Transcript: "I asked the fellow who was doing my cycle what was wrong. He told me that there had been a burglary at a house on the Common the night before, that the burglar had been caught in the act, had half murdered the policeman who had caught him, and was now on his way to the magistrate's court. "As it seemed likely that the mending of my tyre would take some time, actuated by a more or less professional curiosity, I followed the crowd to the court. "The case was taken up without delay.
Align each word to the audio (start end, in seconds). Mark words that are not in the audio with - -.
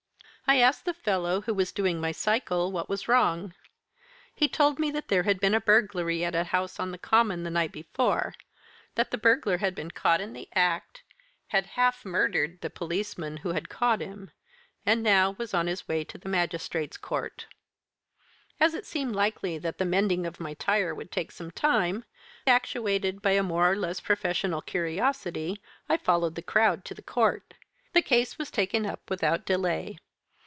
"I 0.47 0.57
asked 0.59 0.83
the 0.83 0.93
fellow 0.93 1.39
who 1.39 1.53
was 1.53 1.71
doing 1.71 2.01
my 2.01 2.11
cycle 2.11 2.73
what 2.73 2.89
was 2.89 3.07
wrong. 3.07 3.53
He 4.35 4.49
told 4.49 4.79
me 4.79 4.91
that 4.91 5.07
there 5.07 5.23
had 5.23 5.39
been 5.39 5.53
a 5.53 5.61
burglary 5.61 6.25
at 6.25 6.35
a 6.35 6.43
house 6.43 6.77
on 6.77 6.91
the 6.91 6.97
Common 6.97 7.43
the 7.43 7.49
night 7.49 7.71
before, 7.71 8.35
that 8.95 9.11
the 9.11 9.17
burglar 9.17 9.59
had 9.59 9.73
been 9.73 9.91
caught 9.91 10.19
in 10.19 10.33
the 10.33 10.49
act, 10.53 11.03
had 11.47 11.67
half 11.77 12.03
murdered 12.03 12.59
the 12.59 12.69
policeman 12.69 13.37
who 13.37 13.53
had 13.53 13.69
caught 13.69 14.01
him, 14.01 14.29
and 14.85 15.05
was 15.37 15.53
now 15.53 15.59
on 15.61 15.67
his 15.67 15.87
way 15.87 16.03
to 16.03 16.17
the 16.17 16.27
magistrate's 16.27 16.97
court. 16.97 17.47
"As 18.59 18.73
it 18.73 18.85
seemed 18.85 19.15
likely 19.15 19.57
that 19.57 19.77
the 19.77 19.85
mending 19.85 20.25
of 20.25 20.41
my 20.41 20.53
tyre 20.55 20.93
would 20.93 21.13
take 21.13 21.31
some 21.31 21.51
time, 21.51 22.03
actuated 22.45 23.21
by 23.21 23.31
a 23.31 23.43
more 23.43 23.71
or 23.71 23.77
less 23.77 24.01
professional 24.01 24.61
curiosity, 24.61 25.61
I 25.87 25.95
followed 25.95 26.35
the 26.35 26.41
crowd 26.41 26.83
to 26.85 26.93
the 26.93 27.01
court. 27.01 27.53
"The 27.93 28.01
case 28.01 28.37
was 28.37 28.51
taken 28.51 28.85
up 28.85 29.09
without 29.09 29.45
delay. 29.45 29.95